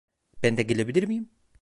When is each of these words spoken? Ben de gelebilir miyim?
Ben 0.43 0.57
de 0.57 0.63
gelebilir 0.63 1.03
miyim? 1.03 1.29